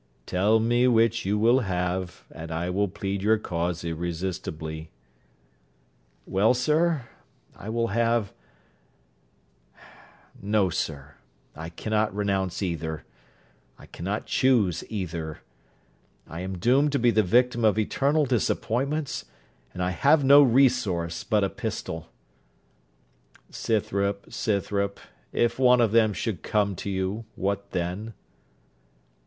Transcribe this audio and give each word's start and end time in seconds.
'Tell 0.25 0.59
me 0.59 0.87
which 0.87 1.27
you 1.27 1.37
will 1.37 1.59
have, 1.59 2.25
and 2.31 2.49
I 2.51 2.71
will 2.71 2.87
plead 2.87 3.21
your 3.21 3.37
cause 3.37 3.83
irresistibly.' 3.85 4.89
'Well, 6.25 6.55
sir, 6.55 7.07
I 7.55 7.69
will 7.69 7.89
have 7.89 8.33
no, 10.41 10.71
sir, 10.71 11.17
I 11.55 11.69
cannot 11.69 12.15
renounce 12.15 12.63
either. 12.63 13.05
I 13.77 13.85
cannot 13.85 14.25
choose 14.25 14.83
either. 14.89 15.41
I 16.27 16.39
am 16.39 16.57
doomed 16.57 16.91
to 16.93 16.97
be 16.97 17.11
the 17.11 17.21
victim 17.21 17.63
of 17.63 17.77
eternal 17.77 18.25
disappointments; 18.25 19.25
and 19.71 19.83
I 19.83 19.91
have 19.91 20.23
no 20.23 20.41
resource 20.41 21.23
but 21.23 21.43
a 21.43 21.47
pistol.' 21.49 22.09
'Scythrop 23.51 24.33
Scythrop; 24.33 24.99
if 25.31 25.59
one 25.59 25.79
of 25.79 25.91
them 25.91 26.11
should 26.11 26.41
come 26.41 26.75
to 26.77 26.89
you 26.89 27.25
what 27.35 27.69
then?' 27.69 28.15